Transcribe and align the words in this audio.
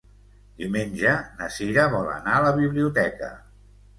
Diumenge 0.61 1.11
na 1.41 1.49
Sira 1.57 1.85
vol 1.95 2.09
anar 2.13 2.37
a 2.39 2.47
la 2.47 2.55
biblioteca. 2.61 3.33